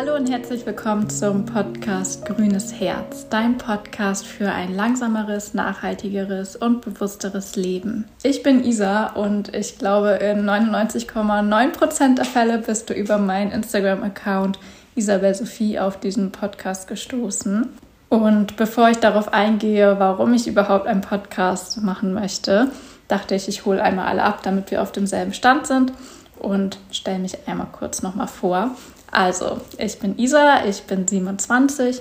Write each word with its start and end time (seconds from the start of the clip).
Hallo 0.00 0.16
und 0.16 0.30
herzlich 0.30 0.64
willkommen 0.64 1.10
zum 1.10 1.44
Podcast 1.44 2.24
Grünes 2.24 2.72
Herz, 2.72 3.28
dein 3.28 3.58
Podcast 3.58 4.26
für 4.26 4.50
ein 4.50 4.74
langsameres, 4.74 5.52
nachhaltigeres 5.52 6.56
und 6.56 6.80
bewussteres 6.80 7.54
Leben. 7.54 8.06
Ich 8.22 8.42
bin 8.42 8.64
Isa 8.64 9.08
und 9.08 9.54
ich 9.54 9.76
glaube, 9.76 10.12
in 10.12 10.48
99,9% 10.48 12.14
der 12.14 12.24
Fälle 12.24 12.56
bist 12.56 12.88
du 12.88 12.94
über 12.94 13.18
meinen 13.18 13.52
Instagram-Account 13.52 14.58
Isabel 14.94 15.34
Sophie 15.34 15.78
auf 15.78 16.00
diesen 16.00 16.32
Podcast 16.32 16.88
gestoßen. 16.88 17.68
Und 18.08 18.56
bevor 18.56 18.88
ich 18.88 19.00
darauf 19.00 19.34
eingehe, 19.34 19.98
warum 19.98 20.32
ich 20.32 20.46
überhaupt 20.46 20.86
einen 20.86 21.02
Podcast 21.02 21.82
machen 21.82 22.14
möchte, 22.14 22.70
dachte 23.06 23.34
ich, 23.34 23.48
ich 23.48 23.66
hole 23.66 23.82
einmal 23.82 24.06
alle 24.06 24.22
ab, 24.22 24.42
damit 24.44 24.70
wir 24.70 24.80
auf 24.80 24.92
demselben 24.92 25.34
Stand 25.34 25.66
sind 25.66 25.92
und 26.40 26.78
stelle 26.90 27.18
mich 27.18 27.36
einmal 27.46 27.68
kurz 27.72 28.02
nochmal 28.02 28.28
vor. 28.28 28.70
Also, 29.10 29.60
ich 29.78 29.98
bin 29.98 30.18
Isa, 30.18 30.64
ich 30.64 30.82
bin 30.82 31.06
27 31.06 32.00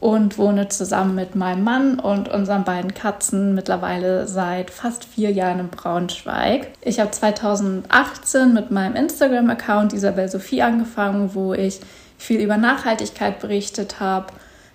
und 0.00 0.38
wohne 0.38 0.68
zusammen 0.68 1.14
mit 1.14 1.34
meinem 1.34 1.64
Mann 1.64 1.98
und 1.98 2.28
unseren 2.28 2.64
beiden 2.64 2.94
Katzen 2.94 3.54
mittlerweile 3.54 4.28
seit 4.28 4.70
fast 4.70 5.04
vier 5.04 5.30
Jahren 5.32 5.60
in 5.60 5.68
Braunschweig. 5.68 6.68
Ich 6.82 7.00
habe 7.00 7.10
2018 7.10 8.54
mit 8.54 8.70
meinem 8.70 8.94
Instagram-Account 8.94 9.92
Isabel 9.92 10.28
Sophie 10.28 10.62
angefangen, 10.62 11.34
wo 11.34 11.52
ich 11.52 11.80
viel 12.16 12.40
über 12.40 12.56
Nachhaltigkeit 12.56 13.40
berichtet 13.40 13.98
habe, 14.00 14.26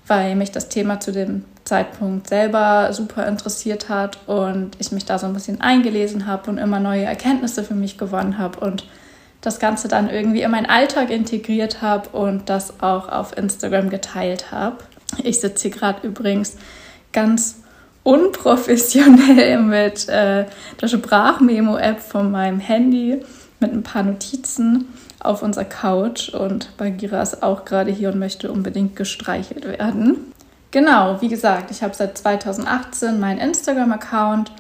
weil 0.08 0.36
mich 0.36 0.52
das 0.52 0.70
Thema 0.70 1.00
zu 1.00 1.12
dem 1.12 1.46
Zeitpunkt 1.64 2.28
selber 2.28 2.92
super 2.92 3.26
interessiert 3.26 3.88
hat 3.88 4.18
und 4.28 4.76
ich 4.80 4.92
mich 4.92 5.06
da 5.06 5.18
so 5.18 5.28
ein 5.28 5.34
bisschen 5.34 5.62
eingelesen 5.62 6.28
habe 6.28 6.50
und 6.50 6.58
immer 6.58 6.80
neue 6.80 7.04
Erkenntnisse 7.04 7.64
für 7.64 7.76
mich 7.76 7.98
gewonnen 7.98 8.38
habe 8.38 8.60
und 8.60 8.86
das 9.44 9.60
Ganze 9.60 9.90
dann 9.90 10.10
irgendwie 10.10 10.42
in 10.42 10.52
meinen 10.52 10.66
Alltag 10.66 11.10
integriert 11.10 11.82
habe 11.82 12.10
und 12.10 12.50
das 12.50 12.82
auch 12.82 13.10
auf 13.10 13.38
Instagram 13.38 13.90
geteilt 13.90 14.52
habe. 14.52 14.78
Ich 15.22 15.42
sitze 15.42 15.64
hier 15.64 15.78
gerade 15.78 16.08
übrigens 16.08 16.56
ganz 17.12 17.60
unprofessionell 18.04 19.60
mit 19.62 20.08
äh, 20.08 20.46
der 20.82 20.88
Sprachmemo-App 20.88 22.00
von 22.00 22.32
meinem 22.32 22.60
Handy 22.60 23.22
mit 23.60 23.74
ein 23.74 23.84
paar 23.84 24.04
Notizen 24.04 24.88
auf 25.20 25.44
unserer 25.44 25.66
Couch 25.66 26.30
und 26.30 26.76
Bagira 26.78 27.22
ist 27.22 27.44
auch 27.44 27.66
gerade 27.66 27.92
hier 27.92 28.10
und 28.10 28.20
möchte 28.20 28.52
unbedingt 28.52 28.96
gestreichelt 28.96 29.66
werden. 29.66 30.34
Genau, 30.72 31.22
wie 31.22 31.28
gesagt, 31.28 31.70
ich 31.70 31.84
habe 31.84 31.94
seit 31.94 32.18
2018 32.18 33.20
meinen 33.20 33.40
Instagram-Account 33.40 34.52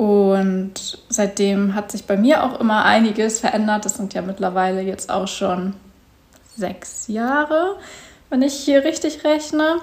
und 0.00 0.72
seitdem 1.10 1.74
hat 1.74 1.92
sich 1.92 2.06
bei 2.06 2.16
mir 2.16 2.42
auch 2.42 2.58
immer 2.58 2.86
einiges 2.86 3.38
verändert. 3.38 3.84
Das 3.84 3.98
sind 3.98 4.14
ja 4.14 4.22
mittlerweile 4.22 4.80
jetzt 4.80 5.10
auch 5.10 5.28
schon 5.28 5.74
sechs 6.56 7.06
Jahre, 7.08 7.76
wenn 8.30 8.40
ich 8.40 8.54
hier 8.54 8.82
richtig 8.82 9.24
rechne. 9.24 9.76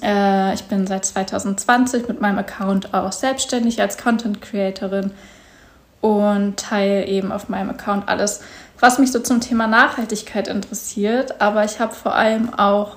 Äh, 0.00 0.54
ich 0.54 0.62
bin 0.62 0.86
seit 0.86 1.06
2020 1.06 2.06
mit 2.06 2.20
meinem 2.20 2.38
Account 2.38 2.94
auch 2.94 3.10
selbstständig 3.10 3.80
als 3.80 3.98
Content 3.98 4.40
Creatorin 4.40 5.10
und 6.00 6.60
teile 6.60 7.04
eben 7.06 7.32
auf 7.32 7.48
meinem 7.48 7.70
Account 7.70 8.08
alles, 8.08 8.42
was 8.78 9.00
mich 9.00 9.10
so 9.10 9.18
zum 9.18 9.40
Thema 9.40 9.66
Nachhaltigkeit 9.66 10.46
interessiert. 10.46 11.40
Aber 11.40 11.64
ich 11.64 11.80
habe 11.80 11.96
vor 11.96 12.14
allem 12.14 12.54
auch 12.54 12.96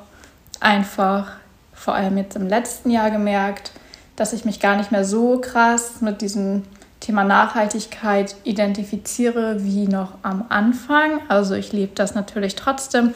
einfach, 0.60 1.32
vor 1.74 1.96
allem 1.96 2.20
jetzt 2.20 2.36
im 2.36 2.46
letzten 2.46 2.92
Jahr 2.92 3.10
gemerkt, 3.10 3.72
dass 4.16 4.34
ich 4.34 4.46
mich 4.46 4.60
gar 4.60 4.76
nicht 4.76 4.92
mehr 4.92 5.06
so 5.06 5.40
krass 5.40 6.02
mit 6.02 6.22
diesem 6.22 6.64
Thema 7.00 7.24
Nachhaltigkeit 7.24 8.36
identifiziere 8.44 9.64
wie 9.64 9.88
noch 9.88 10.14
am 10.22 10.46
Anfang. 10.50 11.20
Also 11.28 11.56
ich 11.56 11.74
lebe 11.74 11.94
das 11.96 12.16
natürlich 12.16 12.56
trotzdem 12.56 13.14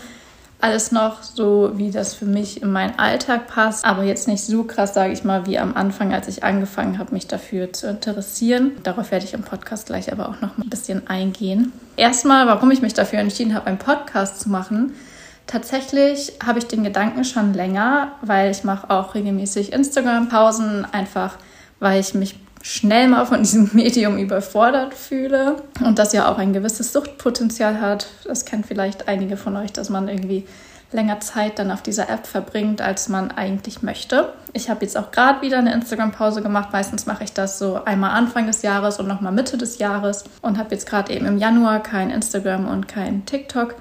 alles 0.60 0.92
noch 0.92 1.22
so, 1.22 1.72
wie 1.76 1.92
das 1.92 2.16
für 2.16 2.26
mich 2.26 2.64
in 2.64 2.72
meinen 2.72 2.98
Alltag 2.98 3.48
passt, 3.48 3.86
aber 3.86 4.04
jetzt 4.04 4.28
nicht 4.28 4.44
so 4.44 4.64
krass, 4.64 4.94
sage 4.94 5.14
ich 5.14 5.24
mal, 5.24 5.46
wie 5.46 5.60
am 5.60 5.76
Anfang, 5.76 6.14
als 6.14 6.28
ich 6.28 6.44
angefangen 6.44 6.98
habe, 6.98 7.14
mich 7.14 7.28
dafür 7.28 7.72
zu 7.74 7.88
interessieren. 7.88 8.72
Darauf 8.84 9.12
werde 9.12 9.26
ich 9.26 9.34
im 9.34 9.44
Podcast 9.44 9.86
gleich 9.86 10.12
aber 10.12 10.30
auch 10.30 10.42
noch 10.42 10.58
ein 10.58 10.70
bisschen 10.70 11.08
eingehen. 11.08 11.72
Erstmal, 11.96 12.48
warum 12.48 12.72
ich 12.72 12.82
mich 12.82 12.96
dafür 12.96 13.20
entschieden 13.20 13.54
habe, 13.54 13.68
einen 13.68 13.78
Podcast 13.78 14.42
zu 14.42 14.50
machen, 14.50 14.94
Tatsächlich 15.48 16.34
habe 16.46 16.60
ich 16.60 16.68
den 16.68 16.84
Gedanken 16.84 17.24
schon 17.24 17.54
länger, 17.54 18.12
weil 18.22 18.52
ich 18.52 18.66
mache 18.66 18.90
auch 18.90 19.16
regelmäßig 19.16 19.72
Instagram-Pausen, 19.72 20.86
einfach 20.92 21.38
weil 21.80 22.02
ich 22.02 22.14
mich 22.14 22.36
schnell 22.62 23.08
mal 23.08 23.26
von 23.26 23.40
diesem 23.40 23.70
Medium 23.74 24.18
überfordert 24.18 24.94
fühle 24.94 25.56
und 25.84 26.00
das 26.00 26.12
ja 26.12 26.30
auch 26.30 26.38
ein 26.38 26.52
gewisses 26.52 26.92
Suchtpotenzial 26.92 27.80
hat. 27.80 28.08
Das 28.26 28.44
kennt 28.44 28.66
vielleicht 28.66 29.08
einige 29.08 29.38
von 29.38 29.56
euch, 29.56 29.72
dass 29.72 29.90
man 29.90 30.10
irgendwie 30.10 30.46
länger 30.92 31.20
Zeit 31.20 31.60
dann 31.60 31.72
auf 31.72 31.82
dieser 31.82 32.10
App 32.10 32.26
verbringt, 32.28 32.82
als 32.82 33.10
man 33.10 33.32
eigentlich 33.32 33.84
möchte. 33.84 34.34
Ich 34.54 34.70
habe 34.70 34.84
jetzt 34.84 34.98
auch 34.98 35.12
gerade 35.12 35.42
wieder 35.42 35.60
eine 35.60 35.74
Instagram-Pause 35.74 36.42
gemacht. 36.42 36.70
Meistens 36.72 37.06
mache 37.06 37.24
ich 37.24 37.34
das 37.34 37.60
so 37.60 37.84
einmal 37.84 38.12
Anfang 38.12 38.48
des 38.48 38.62
Jahres 38.62 39.00
und 39.00 39.08
nochmal 39.08 39.34
Mitte 39.34 39.58
des 39.58 39.80
Jahres 39.80 40.26
und 40.42 40.58
habe 40.58 40.72
jetzt 40.72 40.90
gerade 40.90 41.14
eben 41.14 41.26
im 41.26 41.38
Januar 41.38 41.82
kein 41.84 42.10
Instagram 42.10 42.68
und 42.68 42.88
kein 42.88 43.26
TikTok 43.26 43.76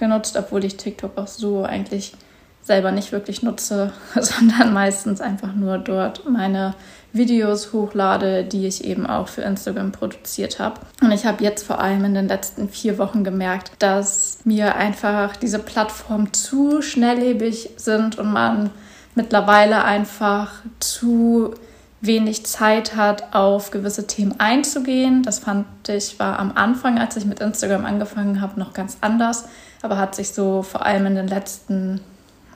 genutzt, 0.00 0.36
obwohl 0.36 0.64
ich 0.64 0.76
TikTok 0.76 1.16
auch 1.16 1.28
so 1.28 1.62
eigentlich 1.62 2.14
selber 2.62 2.90
nicht 2.90 3.12
wirklich 3.12 3.42
nutze, 3.42 3.92
sondern 4.20 4.72
meistens 4.72 5.20
einfach 5.20 5.54
nur 5.54 5.78
dort 5.78 6.28
meine 6.28 6.74
Videos 7.12 7.72
hochlade, 7.72 8.44
die 8.44 8.66
ich 8.66 8.84
eben 8.84 9.06
auch 9.06 9.28
für 9.28 9.42
Instagram 9.42 9.92
produziert 9.92 10.58
habe. 10.58 10.80
Und 11.00 11.12
ich 11.12 11.26
habe 11.26 11.42
jetzt 11.42 11.64
vor 11.64 11.80
allem 11.80 12.04
in 12.04 12.14
den 12.14 12.28
letzten 12.28 12.68
vier 12.68 12.98
Wochen 12.98 13.24
gemerkt, 13.24 13.72
dass 13.78 14.38
mir 14.44 14.76
einfach 14.76 15.36
diese 15.36 15.58
Plattformen 15.58 16.32
zu 16.32 16.82
schnelllebig 16.82 17.70
sind 17.76 18.18
und 18.18 18.32
man 18.32 18.70
mittlerweile 19.14 19.84
einfach 19.84 20.52
zu 20.78 21.54
wenig 22.00 22.46
Zeit 22.46 22.96
hat, 22.96 23.34
auf 23.34 23.70
gewisse 23.70 24.06
Themen 24.06 24.38
einzugehen. 24.38 25.22
Das 25.22 25.38
fand 25.38 25.66
ich 25.88 26.18
war 26.18 26.38
am 26.38 26.52
Anfang, 26.54 26.98
als 26.98 27.16
ich 27.16 27.26
mit 27.26 27.40
Instagram 27.40 27.84
angefangen 27.84 28.40
habe, 28.40 28.58
noch 28.58 28.72
ganz 28.72 28.98
anders 29.00 29.44
aber 29.82 29.98
hat 29.98 30.14
sich 30.14 30.30
so 30.30 30.62
vor 30.62 30.84
allem 30.84 31.06
in 31.06 31.14
den 31.14 31.28
letzten 31.28 32.00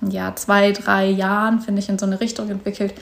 ja, 0.06 0.34
zwei, 0.36 0.72
drei 0.72 1.06
Jahren, 1.06 1.60
finde 1.60 1.80
ich, 1.80 1.88
in 1.88 1.98
so 1.98 2.06
eine 2.06 2.20
Richtung 2.20 2.50
entwickelt, 2.50 2.94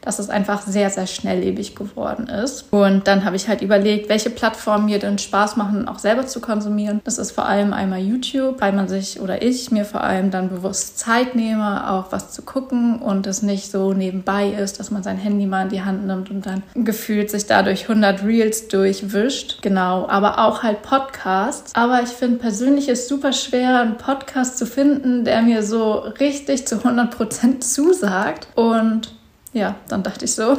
dass 0.00 0.18
es 0.18 0.30
einfach 0.30 0.62
sehr, 0.62 0.90
sehr 0.90 1.06
schnelllebig 1.06 1.74
geworden 1.74 2.28
ist. 2.28 2.66
Und 2.70 3.06
dann 3.06 3.24
habe 3.24 3.36
ich 3.36 3.48
halt 3.48 3.62
überlegt, 3.62 4.08
welche 4.08 4.30
Plattformen 4.30 4.86
mir 4.86 4.98
denn 4.98 5.18
Spaß 5.18 5.56
machen, 5.56 5.88
auch 5.88 5.98
selber 5.98 6.26
zu 6.26 6.40
konsumieren. 6.40 7.00
Das 7.04 7.18
ist 7.18 7.32
vor 7.32 7.46
allem 7.46 7.72
einmal 7.72 8.00
YouTube, 8.00 8.60
weil 8.60 8.72
man 8.72 8.88
sich 8.88 9.20
oder 9.20 9.42
ich 9.42 9.70
mir 9.70 9.84
vor 9.84 10.02
allem 10.02 10.30
dann 10.30 10.48
bewusst 10.48 10.98
Zeit 10.98 11.34
nehme, 11.34 11.90
auch 11.90 12.12
was 12.12 12.32
zu 12.32 12.42
gucken 12.42 13.00
und 13.00 13.26
es 13.26 13.42
nicht 13.42 13.70
so 13.70 13.92
nebenbei 13.92 14.48
ist, 14.48 14.80
dass 14.80 14.90
man 14.90 15.02
sein 15.02 15.16
Handy 15.16 15.46
mal 15.46 15.64
in 15.64 15.68
die 15.68 15.82
Hand 15.82 16.06
nimmt 16.06 16.30
und 16.30 16.46
dann 16.46 16.62
gefühlt 16.74 17.30
sich 17.30 17.46
dadurch 17.46 17.82
100 17.82 18.24
Reels 18.24 18.68
durchwischt. 18.68 19.58
Genau, 19.62 20.08
aber 20.08 20.38
auch 20.38 20.62
halt 20.62 20.82
Podcasts. 20.82 21.74
Aber 21.74 22.02
ich 22.02 22.10
finde 22.10 22.38
persönlich 22.38 22.88
ist 22.88 23.08
super 23.08 23.32
schwer, 23.32 23.80
einen 23.80 23.96
Podcast 23.96 24.58
zu 24.58 24.66
finden, 24.66 25.24
der 25.24 25.42
mir 25.42 25.62
so 25.62 25.94
richtig 26.20 26.66
zu 26.66 26.76
100% 26.76 27.60
zusagt. 27.60 28.48
Und 28.54 29.17
ja, 29.52 29.76
dann 29.88 30.02
dachte 30.02 30.24
ich 30.24 30.34
so, 30.34 30.58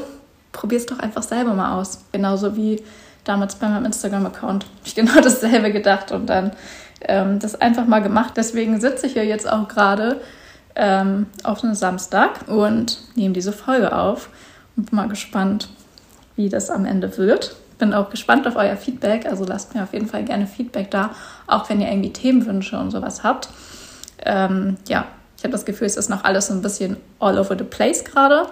probier 0.52 0.78
es 0.78 0.86
doch 0.86 1.00
einfach 1.00 1.24
selber 1.24 1.54
mal 1.54 1.80
aus. 1.80 2.00
Genauso 2.12 2.56
wie 2.56 2.84
damals 3.24 3.56
bei 3.56 3.68
meinem 3.68 3.86
Instagram-Account. 3.86 4.64
Habe 4.64 4.74
ich 4.86 4.96
genau 4.96 5.16
dasselbe 5.24 5.72
gedacht 5.72 6.12
und 6.12 6.28
dann 6.28 6.52
ähm, 7.02 7.40
das 7.40 7.60
einfach 7.60 7.86
mal 7.86 8.02
gemacht. 8.02 8.34
Deswegen 8.36 8.80
sitze 8.80 9.08
ich 9.08 9.14
hier 9.14 9.26
jetzt 9.26 9.50
auch 9.50 9.68
gerade 9.68 10.22
ähm, 10.76 11.28
auf 11.44 11.64
einem 11.64 11.76
Samstag 11.76 12.48
und 12.48 13.00
nehme 13.16 13.34
diese 13.34 13.52
Folge 13.52 13.96
auf 13.96 14.30
und 14.76 14.90
bin 14.90 14.96
mal 14.96 15.08
gespannt, 15.08 15.70
wie 16.36 16.50
das 16.50 16.70
am 16.70 16.86
Ende 16.86 17.18
wird. 17.18 17.56
Bin 17.78 17.94
auch 17.94 18.10
gespannt 18.10 18.46
auf 18.46 18.56
euer 18.58 18.76
Feedback, 18.76 19.26
also 19.26 19.46
lasst 19.46 19.74
mir 19.74 19.84
auf 19.84 19.94
jeden 19.94 20.08
Fall 20.08 20.24
gerne 20.26 20.48
Feedback 20.48 20.92
da, 20.92 21.12
auch 21.48 21.70
wenn 21.70 21.80
ihr 21.80 21.88
irgendwie 21.88 22.12
Themenwünsche 22.12 22.78
und 22.78 22.92
sowas 22.92 23.24
habt. 23.24 23.50
Ähm, 24.26 24.76
ja, 24.88 25.06
ich 25.38 25.44
habe 25.44 25.54
das 25.54 25.64
Gefühl, 25.64 25.88
es 25.88 25.96
ist 25.96 26.10
noch 26.10 26.26
alles 26.26 26.48
so 26.48 26.54
ein 26.54 26.62
bisschen 26.62 26.98
all 27.20 27.40
over 27.40 27.58
the 27.58 27.64
place 27.64 28.04
gerade 28.04 28.48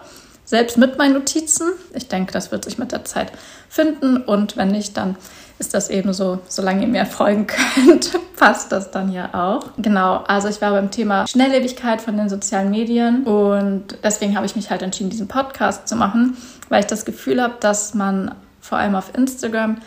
selbst 0.48 0.78
mit 0.78 0.98
meinen 0.98 1.14
Notizen. 1.14 1.74
Ich 1.94 2.08
denke, 2.08 2.32
das 2.32 2.52
wird 2.52 2.64
sich 2.64 2.80
mit 2.80 2.92
der 2.92 3.06
Zeit 3.06 3.32
finden 3.70 4.18
und 4.18 4.58
wenn 4.58 4.70
nicht, 4.70 4.98
dann 4.98 5.18
ist 5.60 5.74
das 5.74 5.90
eben 5.90 6.14
so, 6.14 6.40
solange 6.48 6.84
ihr 6.84 6.88
mir 6.88 7.06
folgen 7.06 7.48
könnt, 7.76 8.18
passt 8.36 8.72
das 8.72 8.90
dann 8.90 9.12
ja 9.12 9.34
auch. 9.34 9.72
Genau, 9.78 10.24
also 10.28 10.48
ich 10.48 10.62
war 10.62 10.72
beim 10.72 10.90
Thema 10.90 11.28
Schnelllebigkeit 11.28 12.02
von 12.02 12.16
den 12.16 12.30
sozialen 12.30 12.72
Medien 12.72 13.24
und 13.26 13.98
deswegen 14.04 14.36
habe 14.36 14.46
ich 14.46 14.56
mich 14.56 14.72
halt 14.72 14.82
entschieden, 14.82 15.10
diesen 15.10 15.28
Podcast 15.28 15.88
zu 15.88 15.96
machen, 15.96 16.38
weil 16.70 16.80
ich 16.80 16.88
das 16.88 17.06
Gefühl 17.06 17.42
habe, 17.42 17.56
dass 17.60 17.94
man 17.94 18.34
vor 18.62 18.78
allem 18.78 18.96
auf 18.96 19.14
Instagram 19.16 19.78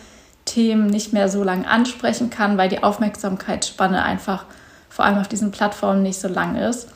Themen 0.45 0.89
nicht 0.89 1.13
mehr 1.13 1.29
so 1.29 1.43
lange 1.43 1.69
ansprechen 1.69 2.29
kann, 2.29 2.59
weil 2.59 2.69
die 2.69 2.83
Aufmerksamkeitsspanne 2.83 4.03
einfach 4.03 4.45
vor 4.89 5.05
allem 5.05 5.19
auf 5.19 5.29
diesen 5.29 5.53
Plattformen 5.53 6.03
nicht 6.03 6.21
so 6.21 6.29
lang 6.29 6.57
ist, 6.57 6.89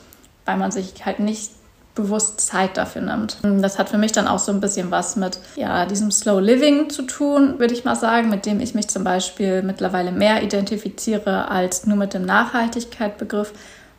weil 0.45 0.57
man 0.57 0.71
sich 0.71 1.05
halt 1.05 1.19
nicht 1.19 1.51
bewusst 1.95 2.41
Zeit 2.41 2.77
dafür 2.77 3.01
nimmt. 3.01 3.37
Das 3.41 3.79
hat 3.79 3.89
für 3.89 3.97
mich 3.97 4.11
dann 4.11 4.27
auch 4.27 4.39
so 4.39 4.51
ein 4.51 4.59
bisschen 4.59 4.91
was 4.91 5.15
mit 5.15 5.39
ja, 5.55 5.85
diesem 5.85 6.11
Slow 6.11 6.41
Living 6.41 6.89
zu 6.89 7.03
tun, 7.03 7.57
würde 7.57 7.73
ich 7.73 7.85
mal 7.85 7.95
sagen, 7.95 8.29
mit 8.29 8.45
dem 8.45 8.59
ich 8.59 8.75
mich 8.75 8.89
zum 8.89 9.03
Beispiel 9.03 9.63
mittlerweile 9.63 10.11
mehr 10.11 10.43
identifiziere 10.43 11.49
als 11.49 11.87
nur 11.87 11.97
mit 11.97 12.13
dem 12.13 12.25
Nachhaltigkeitsbegriff, 12.25 13.53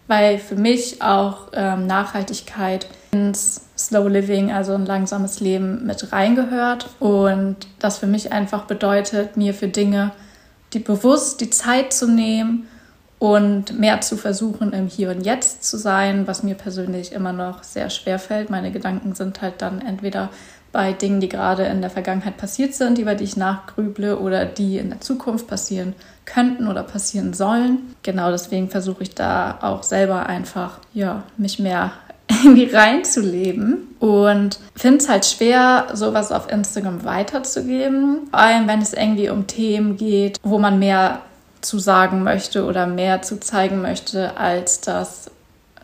weil 0.07 0.39
für 0.39 0.57
mich 0.57 1.01
auch 1.01 1.49
ähm, 1.55 1.87
Nachhaltigkeit 1.87 2.87
ins 3.13 3.63
Slow 3.79 4.09
Living, 4.09 4.53
also 4.53 4.75
ein 4.75 4.87
langsames 4.87 5.41
Leben 5.41 5.87
mit 5.87 6.13
reingehört 6.13 6.91
und 7.01 7.57
das 7.79 7.99
für 7.99 8.07
mich 8.07 8.31
einfach 8.31 8.65
bedeutet, 8.65 9.37
mir 9.37 9.55
für 9.55 9.69
Dinge 9.69 10.13
die 10.73 10.79
bewusst 10.81 11.41
die 11.41 11.51
Zeit 11.51 11.93
zu 11.93 12.07
nehmen 12.07 12.67
und 13.19 13.79
mehr 13.79 14.01
zu 14.03 14.17
versuchen, 14.17 14.73
im 14.73 14.89
Hier 14.89 15.11
und 15.11 15.25
Jetzt 15.25 15.65
zu 15.65 15.79
sein, 15.79 16.27
was 16.27 16.43
mir 16.43 16.55
persönlich 16.55 17.13
immer 17.13 17.33
noch 17.33 17.63
sehr 17.63 17.89
schwer 17.91 18.19
fällt. 18.19 18.51
Meine 18.51 18.71
Gedanken 18.71 19.15
sind 19.15 19.41
halt 19.41 19.63
dann 19.63 19.81
entweder 19.81 20.31
bei 20.73 20.93
Dingen, 20.93 21.21
die 21.21 21.29
gerade 21.31 21.65
in 21.65 21.81
der 21.81 21.89
Vergangenheit 21.89 22.37
passiert 22.37 22.75
sind, 22.75 22.99
über 22.99 23.15
die 23.15 23.25
ich 23.25 23.37
nachgrüble 23.39 24.19
oder 24.19 24.45
die 24.45 24.77
in 24.77 24.91
der 24.91 25.01
Zukunft 25.01 25.47
passieren 25.47 25.95
könnten 26.27 26.67
oder 26.69 26.83
passieren 26.83 27.33
sollen. 27.33 27.95
Genau 28.03 28.31
deswegen 28.31 28.69
versuche 28.69 29.05
ich 29.05 29.15
da 29.15 29.59
auch 29.63 29.83
selber 29.83 30.27
einfach, 30.27 30.81
ja, 30.93 31.23
mich 31.39 31.59
mehr 31.59 31.93
irgendwie 32.31 32.67
reinzuleben 32.67 33.95
und 34.01 34.59
finde 34.75 34.99
es 34.99 35.09
halt 35.09 35.25
schwer, 35.25 35.87
sowas 35.95 36.33
auf 36.33 36.53
Instagram 36.53 37.05
weiterzugeben. 37.05 38.29
Vor 38.31 38.39
allem, 38.39 38.69
wenn 38.69 38.83
es 38.83 38.93
irgendwie 38.93 39.31
um 39.31 39.47
Themen 39.47 39.97
geht, 39.97 40.39
wo 40.43 40.59
man 40.59 40.79
mehr 40.79 41.23
zu 41.67 41.79
sagen 41.79 42.23
möchte 42.23 42.65
oder 42.65 42.87
mehr 42.87 43.23
zu 43.23 43.41
zeigen 43.41 43.83
möchte, 43.83 44.37
als 44.37 44.81
das 44.81 45.31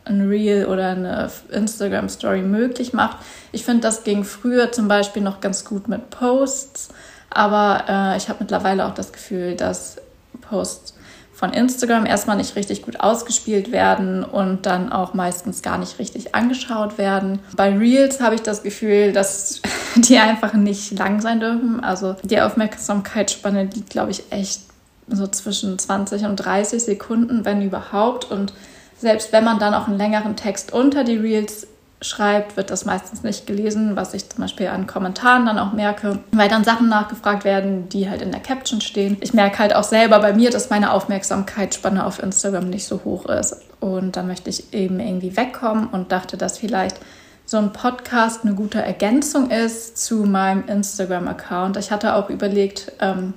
ein 0.04 0.28
Reel 0.28 0.66
oder 0.66 0.90
eine 0.90 1.30
Instagram 1.50 2.08
Story 2.08 2.42
möglich 2.42 2.92
macht. 2.92 3.18
Ich 3.52 3.64
finde, 3.64 3.82
das 3.82 4.04
ging 4.04 4.24
früher 4.24 4.72
zum 4.72 4.88
Beispiel 4.88 5.22
noch 5.22 5.40
ganz 5.40 5.64
gut 5.64 5.88
mit 5.88 6.10
Posts, 6.10 6.88
aber 7.30 7.84
äh, 7.88 8.16
ich 8.16 8.28
habe 8.28 8.38
mittlerweile 8.40 8.86
auch 8.86 8.94
das 8.94 9.12
Gefühl, 9.12 9.54
dass 9.54 9.96
Posts 10.40 10.94
von 11.32 11.52
Instagram 11.52 12.06
erstmal 12.06 12.36
nicht 12.36 12.54
richtig 12.54 12.82
gut 12.82 13.00
ausgespielt 13.00 13.72
werden 13.72 14.22
und 14.22 14.66
dann 14.66 14.92
auch 14.92 15.14
meistens 15.14 15.62
gar 15.62 15.78
nicht 15.78 15.98
richtig 15.98 16.36
angeschaut 16.36 16.98
werden. 16.98 17.40
Bei 17.56 17.76
Reels 17.76 18.20
habe 18.20 18.36
ich 18.36 18.42
das 18.42 18.62
Gefühl, 18.62 19.12
dass 19.12 19.60
die 19.96 20.18
einfach 20.18 20.52
nicht 20.52 20.96
lang 20.96 21.20
sein 21.20 21.40
dürfen. 21.40 21.82
Also 21.82 22.14
die 22.22 22.40
Aufmerksamkeitsspanne 22.40 23.64
liegt, 23.64 23.90
glaube 23.90 24.12
ich, 24.12 24.30
echt 24.30 24.60
so 25.08 25.26
zwischen 25.26 25.78
20 25.78 26.24
und 26.24 26.36
30 26.36 26.82
Sekunden, 26.82 27.44
wenn 27.44 27.62
überhaupt. 27.62 28.30
Und 28.30 28.52
selbst 28.98 29.32
wenn 29.32 29.44
man 29.44 29.58
dann 29.58 29.74
auch 29.74 29.88
einen 29.88 29.98
längeren 29.98 30.36
Text 30.36 30.72
unter 30.72 31.04
die 31.04 31.16
Reels 31.16 31.66
schreibt, 32.00 32.56
wird 32.56 32.70
das 32.70 32.84
meistens 32.84 33.22
nicht 33.22 33.46
gelesen, 33.46 33.96
was 33.96 34.14
ich 34.14 34.28
zum 34.28 34.42
Beispiel 34.42 34.68
an 34.68 34.86
Kommentaren 34.86 35.46
dann 35.46 35.58
auch 35.58 35.72
merke, 35.72 36.18
weil 36.32 36.48
dann 36.48 36.64
Sachen 36.64 36.88
nachgefragt 36.88 37.44
werden, 37.44 37.88
die 37.88 38.08
halt 38.10 38.22
in 38.22 38.32
der 38.32 38.40
Caption 38.40 38.80
stehen. 38.80 39.16
Ich 39.20 39.34
merke 39.34 39.58
halt 39.58 39.74
auch 39.74 39.84
selber 39.84 40.18
bei 40.18 40.32
mir, 40.32 40.50
dass 40.50 40.70
meine 40.70 40.92
Aufmerksamkeitsspanne 40.92 42.04
auf 42.04 42.22
Instagram 42.22 42.68
nicht 42.68 42.86
so 42.86 43.02
hoch 43.04 43.26
ist. 43.26 43.56
Und 43.80 44.16
da 44.16 44.22
möchte 44.22 44.50
ich 44.50 44.72
eben 44.72 45.00
irgendwie 45.00 45.36
wegkommen 45.36 45.88
und 45.88 46.12
dachte, 46.12 46.36
dass 46.36 46.58
vielleicht 46.58 46.98
so 47.44 47.58
ein 47.58 47.72
Podcast 47.72 48.44
eine 48.44 48.54
gute 48.54 48.80
Ergänzung 48.80 49.50
ist 49.50 49.98
zu 49.98 50.24
meinem 50.24 50.66
Instagram-Account. 50.66 51.76
Ich 51.76 51.90
hatte 51.90 52.14
auch 52.14 52.30
überlegt, 52.30 52.92
ähm, 53.00 53.34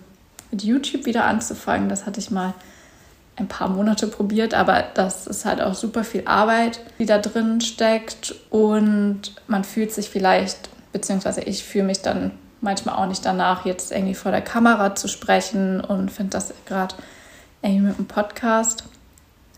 mit 0.51 0.63
YouTube 0.63 1.05
wieder 1.05 1.25
anzufangen. 1.25 1.89
Das 1.89 2.05
hatte 2.05 2.19
ich 2.19 2.31
mal 2.31 2.53
ein 3.35 3.47
paar 3.47 3.67
Monate 3.67 4.07
probiert, 4.07 4.53
aber 4.53 4.83
das 4.93 5.27
ist 5.27 5.45
halt 5.45 5.61
auch 5.61 5.73
super 5.73 6.03
viel 6.03 6.23
Arbeit, 6.25 6.79
die 6.99 7.05
da 7.05 7.17
drin 7.17 7.59
steckt 7.59 8.33
und 8.49 9.33
man 9.47 9.63
fühlt 9.63 9.91
sich 9.91 10.09
vielleicht, 10.09 10.69
beziehungsweise 10.93 11.41
ich 11.41 11.63
fühle 11.63 11.83
mich 11.85 12.01
dann 12.01 12.31
manchmal 12.61 12.95
auch 12.95 13.07
nicht 13.07 13.25
danach, 13.25 13.65
jetzt 13.65 13.91
irgendwie 13.91 14.15
vor 14.15 14.31
der 14.31 14.41
Kamera 14.41 14.95
zu 14.95 15.09
sprechen 15.09 15.81
und 15.81 16.11
finde 16.11 16.31
das 16.31 16.53
gerade 16.65 16.95
irgendwie 17.61 17.87
mit 17.87 17.97
dem 17.97 18.05
Podcast 18.05 18.85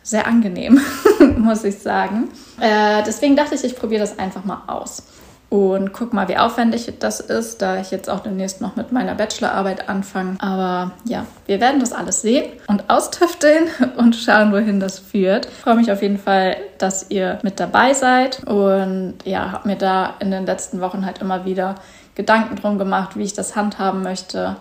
sehr 0.01 0.25
angenehm, 0.25 0.81
muss 1.37 1.63
ich 1.63 1.77
sagen. 1.77 2.29
Äh, 2.59 3.03
deswegen 3.05 3.35
dachte 3.35 3.55
ich, 3.55 3.63
ich 3.63 3.75
probiere 3.75 4.01
das 4.01 4.17
einfach 4.17 4.43
mal 4.43 4.63
aus 4.65 5.03
und 5.49 5.93
guck 5.93 6.11
mal, 6.11 6.27
wie 6.27 6.37
aufwendig 6.37 6.91
das 6.99 7.21
ist, 7.21 7.61
da 7.61 7.79
ich 7.79 7.91
jetzt 7.91 8.09
auch 8.09 8.19
demnächst 8.19 8.59
noch 8.59 8.75
mit 8.75 8.91
meiner 8.91 9.15
Bachelorarbeit 9.15 9.87
anfange. 9.87 10.35
Aber 10.39 10.91
ja, 11.05 11.25
wir 11.45 11.61
werden 11.61 11.79
das 11.79 11.93
alles 11.93 12.21
sehen 12.21 12.51
und 12.67 12.89
austüfteln 12.89 13.69
und 13.97 14.15
schauen, 14.15 14.51
wohin 14.51 14.79
das 14.79 14.99
führt. 14.99 15.45
Ich 15.45 15.53
freue 15.53 15.75
mich 15.75 15.91
auf 15.91 16.01
jeden 16.01 16.19
Fall, 16.19 16.57
dass 16.79 17.09
ihr 17.09 17.39
mit 17.43 17.59
dabei 17.59 17.93
seid 17.93 18.43
und 18.43 19.15
ja, 19.23 19.51
habe 19.53 19.69
mir 19.69 19.77
da 19.77 20.15
in 20.19 20.31
den 20.31 20.45
letzten 20.45 20.81
Wochen 20.81 21.05
halt 21.05 21.19
immer 21.19 21.45
wieder 21.45 21.75
Gedanken 22.15 22.57
drum 22.57 22.77
gemacht, 22.77 23.15
wie 23.15 23.23
ich 23.23 23.33
das 23.33 23.55
handhaben 23.55 24.01
möchte, 24.01 24.57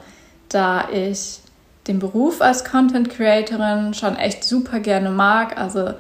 da 0.49 0.89
ich 0.93 1.41
den 1.89 1.99
Beruf 1.99 2.41
als 2.41 2.65
Content 2.65 3.11
Creatorin 3.11 3.95
schon 3.95 4.17
echt 4.17 4.45
super 4.45 4.79
gerne 4.79 5.11
mag. 5.11 5.59
Also 5.59 5.95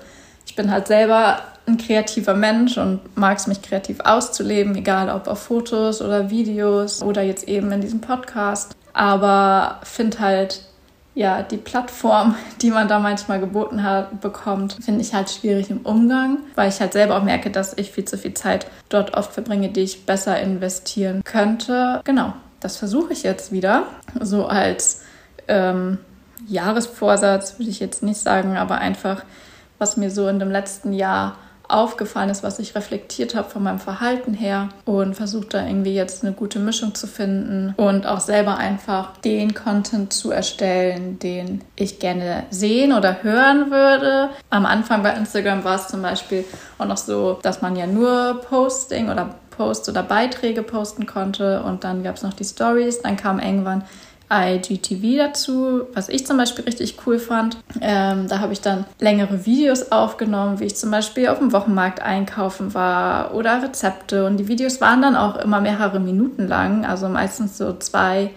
ich 0.47 0.55
bin 0.55 0.71
halt 0.71 0.87
selber 0.87 1.39
ein 1.67 1.79
kreativer 1.79 2.35
Mensch 2.35 2.79
und 2.79 3.01
mag 3.17 3.39
es, 3.39 3.47
mich 3.47 3.63
kreativ 3.63 4.01
auszuleben, 4.01 4.77
egal 4.77 5.11
ob 5.11 5.27
auf 5.27 5.43
Fotos 5.43 6.01
oder 6.01 6.31
Videos 6.31 7.03
oder 7.03 7.23
jetzt 7.23 7.49
eben 7.49 7.73
in 7.73 7.81
diesem 7.81 8.01
Podcast. 8.01 8.77
Aber 8.93 9.81
finde 9.83 10.21
halt, 10.21 10.63
ja, 11.15 11.43
die 11.43 11.57
Plattform, 11.57 12.37
die 12.63 12.71
man 12.71 12.89
da 12.89 12.99
manchmal 12.99 13.41
geboten 13.41 13.83
hat, 13.83 14.21
bekommt, 14.21 14.79
finde 14.85 15.01
ich 15.01 15.15
halt 15.15 15.31
schwierig 15.31 15.71
im 15.71 15.81
Umgang, 15.81 16.39
weil 16.55 16.69
ich 16.69 16.81
halt 16.81 16.93
selber 16.93 17.17
auch 17.17 17.25
merke, 17.25 17.51
dass 17.51 17.77
ich 17.77 17.91
viel 17.91 18.05
zu 18.05 18.17
viel 18.17 18.35
Zeit 18.35 18.67
dort 18.89 19.15
oft 19.15 19.33
verbringe, 19.33 19.71
die 19.71 19.81
ich 19.81 20.07
besser 20.07 20.39
investieren 20.41 21.23
könnte. 21.25 22.01
Genau, 22.05 22.33
das 22.61 22.77
versuche 22.77 23.13
ich 23.13 23.23
jetzt 23.23 23.51
wieder. 23.51 23.85
So 24.21 24.47
als 24.47 25.03
ähm, 25.49 25.99
Jahresvorsatz 26.47 27.59
würde 27.59 27.71
ich 27.71 27.81
jetzt 27.81 28.03
nicht 28.03 28.21
sagen, 28.21 28.57
aber 28.57 28.79
einfach, 28.79 29.25
was 29.79 29.97
mir 29.97 30.11
so 30.11 30.29
in 30.29 30.39
dem 30.39 30.51
letzten 30.51 30.93
Jahr 30.93 31.37
aufgefallen 31.69 32.31
ist, 32.31 32.43
was 32.43 32.59
ich 32.59 32.75
reflektiert 32.75 33.35
habe 33.35 33.49
von 33.49 33.63
meinem 33.63 33.79
Verhalten 33.79 34.35
her 34.35 34.69
und 34.85 35.15
versucht 35.15 35.55
da 35.55 35.67
irgendwie 35.67 35.95
jetzt 35.95 36.25
eine 36.25 36.33
gute 36.33 36.59
Mischung 36.59 36.95
zu 36.95 37.07
finden 37.07 37.75
und 37.77 38.07
auch 38.07 38.21
selber 38.21 38.57
einfach 38.57 39.17
den 39.19 39.55
Content 39.55 40.13
zu 40.13 40.31
erstellen, 40.31 41.19
den 41.19 41.63
ich 41.75 41.99
gerne 41.99 42.45
sehen 42.51 42.93
oder 42.93 43.23
hören 43.23 43.71
würde. 43.71 44.31
Am 44.51 44.67
Anfang 44.67 45.03
bei 45.03 45.13
Instagram 45.13 45.65
war 45.65 45.77
es 45.77 45.89
zum 45.89 46.03
Beispiel 46.03 46.45
auch 46.79 46.87
noch 46.87 46.97
so, 46.97 47.39
dass 47.43 47.63
man 47.63 47.77
ja 47.77 47.87
nur 47.87 48.41
Posting 48.49 49.11
oder 49.11 49.35
Posts 49.57 49.89
oder 49.89 50.03
Beiträge 50.03 50.63
posten 50.63 51.07
konnte 51.07 51.63
und 51.63 51.85
dann 51.85 52.03
gab 52.03 52.17
es 52.17 52.23
noch 52.23 52.35
die 52.35 52.45
Stories. 52.45 53.01
Dann 53.03 53.17
kam 53.17 53.39
irgendwann 53.39 53.85
IGTV 54.31 55.19
dazu, 55.19 55.83
was 55.95 56.09
ich 56.09 56.27
zum 56.27 56.37
Beispiel 56.37 56.65
richtig 56.65 56.97
cool 57.07 57.19
fand. 57.19 57.59
Ähm, 57.81 58.27
da 58.29 58.41
habe 58.41 58.53
ich 58.53 58.61
dann 58.61 58.85
längere 58.99 59.47
Videos 59.47 59.93
aufgenommen, 59.93 60.59
wie 60.59 60.65
ich 60.65 60.77
zum 60.77 60.91
Beispiel 60.91 61.29
auf 61.29 61.39
dem 61.39 61.53
Wochenmarkt 61.53 62.03
einkaufen 62.03 62.75
war 62.75 63.35
oder 63.35 63.63
Rezepte. 63.63 64.27
Und 64.27 64.39
die 64.39 64.49
Videos 64.49 64.81
waren 64.81 65.03
dann 65.03 65.17
auch 65.17 65.37
immer 65.37 65.61
mehrere 65.61 66.01
Minuten 66.01 66.49
lang, 66.49 66.85
also 66.85 67.09
meistens 67.09 67.57
so 67.57 67.73
zwei 67.75 68.31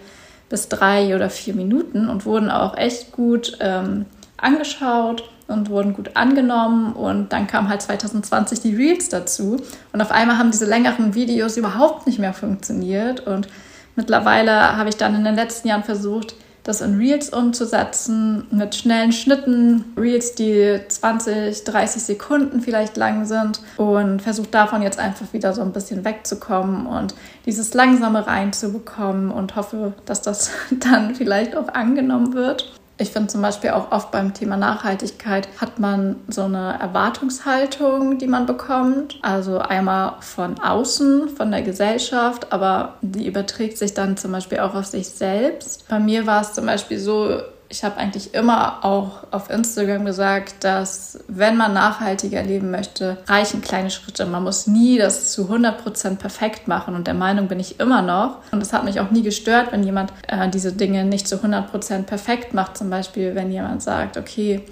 bis 0.48 0.68
drei 0.68 1.14
oder 1.14 1.30
vier 1.30 1.54
Minuten 1.54 2.08
und 2.08 2.26
wurden 2.26 2.50
auch 2.50 2.76
echt 2.76 3.12
gut 3.12 3.56
ähm, 3.60 4.06
angeschaut 4.36 5.28
und 5.48 5.70
wurden 5.70 5.94
gut 5.94 6.16
angenommen. 6.16 6.92
Und 6.92 7.32
dann 7.32 7.46
kam 7.46 7.68
halt 7.68 7.82
2020 7.82 8.60
die 8.60 8.74
Reels 8.74 9.08
dazu. 9.08 9.60
Und 9.92 10.00
auf 10.00 10.12
einmal 10.12 10.38
haben 10.38 10.50
diese 10.50 10.66
längeren 10.66 11.14
Videos 11.14 11.56
überhaupt 11.56 12.06
nicht 12.06 12.18
mehr 12.18 12.32
funktioniert. 12.32 13.20
Und 13.26 13.48
Mittlerweile 13.96 14.76
habe 14.76 14.88
ich 14.88 14.96
dann 14.96 15.14
in 15.14 15.24
den 15.24 15.34
letzten 15.34 15.68
Jahren 15.68 15.84
versucht, 15.84 16.34
das 16.62 16.80
in 16.82 16.96
Reels 16.98 17.30
umzusetzen, 17.30 18.46
mit 18.50 18.74
schnellen 18.74 19.12
Schnitten, 19.12 19.84
Reels, 19.96 20.34
die 20.34 20.78
20, 20.86 21.64
30 21.64 22.02
Sekunden 22.02 22.60
vielleicht 22.60 22.96
lang 22.96 23.24
sind 23.24 23.60
und 23.76 24.20
versucht 24.20 24.54
davon 24.54 24.82
jetzt 24.82 24.98
einfach 24.98 25.32
wieder 25.32 25.52
so 25.52 25.62
ein 25.62 25.72
bisschen 25.72 26.04
wegzukommen 26.04 26.86
und 26.86 27.14
dieses 27.46 27.72
Langsame 27.74 28.26
reinzubekommen 28.26 29.30
und 29.30 29.56
hoffe, 29.56 29.94
dass 30.04 30.22
das 30.22 30.50
dann 30.70 31.14
vielleicht 31.14 31.56
auch 31.56 31.68
angenommen 31.68 32.34
wird. 32.34 32.79
Ich 33.00 33.12
finde 33.12 33.28
zum 33.28 33.40
Beispiel 33.40 33.70
auch 33.70 33.92
oft 33.92 34.10
beim 34.10 34.34
Thema 34.34 34.58
Nachhaltigkeit 34.58 35.48
hat 35.58 35.78
man 35.78 36.16
so 36.28 36.42
eine 36.42 36.78
Erwartungshaltung, 36.78 38.18
die 38.18 38.26
man 38.26 38.44
bekommt. 38.44 39.18
Also 39.22 39.58
einmal 39.58 40.16
von 40.20 40.60
außen, 40.60 41.30
von 41.30 41.50
der 41.50 41.62
Gesellschaft, 41.62 42.52
aber 42.52 42.96
die 43.00 43.26
überträgt 43.26 43.78
sich 43.78 43.94
dann 43.94 44.18
zum 44.18 44.32
Beispiel 44.32 44.58
auch 44.58 44.74
auf 44.74 44.84
sich 44.84 45.08
selbst. 45.08 45.88
Bei 45.88 45.98
mir 45.98 46.26
war 46.26 46.42
es 46.42 46.52
zum 46.52 46.66
Beispiel 46.66 46.98
so, 46.98 47.40
ich 47.70 47.84
habe 47.84 47.98
eigentlich 47.98 48.34
immer 48.34 48.84
auch 48.84 49.22
auf 49.30 49.48
Instagram 49.48 50.04
gesagt, 50.04 50.64
dass 50.64 51.20
wenn 51.28 51.56
man 51.56 51.72
nachhaltiger 51.72 52.42
leben 52.42 52.72
möchte, 52.72 53.18
reichen 53.28 53.62
kleine 53.62 53.90
Schritte. 53.90 54.26
Man 54.26 54.42
muss 54.42 54.66
nie 54.66 54.98
das 54.98 55.30
zu 55.30 55.44
100% 55.44 56.16
perfekt 56.16 56.66
machen 56.66 56.96
und 56.96 57.06
der 57.06 57.14
Meinung 57.14 57.46
bin 57.46 57.60
ich 57.60 57.78
immer 57.78 58.02
noch. 58.02 58.38
Und 58.50 58.60
es 58.60 58.72
hat 58.72 58.84
mich 58.84 58.98
auch 58.98 59.12
nie 59.12 59.22
gestört, 59.22 59.70
wenn 59.70 59.84
jemand 59.84 60.12
äh, 60.26 60.48
diese 60.48 60.72
Dinge 60.72 61.04
nicht 61.04 61.28
zu 61.28 61.36
100% 61.36 62.02
perfekt 62.02 62.54
macht. 62.54 62.76
Zum 62.76 62.90
Beispiel, 62.90 63.36
wenn 63.36 63.52
jemand 63.52 63.84
sagt, 63.84 64.16
okay, 64.16 64.62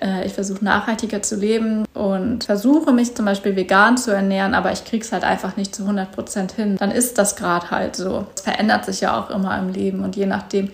äh, 0.00 0.26
ich 0.26 0.32
versuche 0.32 0.64
nachhaltiger 0.64 1.22
zu 1.22 1.36
leben 1.36 1.84
und 1.94 2.42
versuche 2.42 2.92
mich 2.92 3.14
zum 3.14 3.26
Beispiel 3.26 3.54
vegan 3.54 3.96
zu 3.96 4.10
ernähren, 4.10 4.54
aber 4.54 4.72
ich 4.72 4.84
kriege 4.84 5.04
es 5.04 5.12
halt 5.12 5.22
einfach 5.22 5.56
nicht 5.56 5.72
zu 5.72 5.84
100% 5.84 6.56
hin. 6.56 6.76
Dann 6.78 6.90
ist 6.90 7.16
das 7.16 7.36
gerade 7.36 7.70
halt 7.70 7.94
so. 7.94 8.26
Es 8.34 8.42
verändert 8.42 8.86
sich 8.86 9.02
ja 9.02 9.16
auch 9.20 9.30
immer 9.30 9.56
im 9.56 9.68
Leben 9.68 10.02
und 10.02 10.16
je 10.16 10.26
nachdem, 10.26 10.70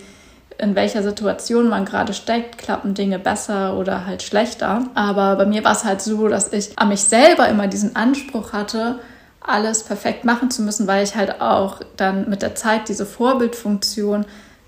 in 0.58 0.74
welcher 0.74 1.02
Situation 1.02 1.68
man 1.68 1.84
gerade 1.84 2.14
steckt, 2.14 2.58
klappen 2.58 2.94
Dinge 2.94 3.18
besser 3.18 3.76
oder 3.76 4.06
halt 4.06 4.22
schlechter. 4.22 4.84
Aber 4.94 5.36
bei 5.36 5.46
mir 5.46 5.64
war 5.64 5.72
es 5.72 5.84
halt 5.84 6.00
so, 6.00 6.28
dass 6.28 6.52
ich 6.52 6.78
an 6.78 6.88
mich 6.88 7.02
selber 7.02 7.48
immer 7.48 7.66
diesen 7.66 7.94
Anspruch 7.96 8.52
hatte, 8.52 9.00
alles 9.40 9.84
perfekt 9.84 10.24
machen 10.24 10.50
zu 10.50 10.62
müssen, 10.62 10.86
weil 10.86 11.04
ich 11.04 11.14
halt 11.14 11.40
auch 11.40 11.80
dann 11.96 12.28
mit 12.28 12.42
der 12.42 12.54
Zeit 12.54 12.88
diese 12.88 13.06
Vorbildfunktion 13.06 14.24